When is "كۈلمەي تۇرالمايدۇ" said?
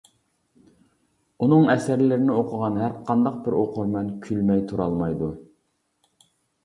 4.27-5.33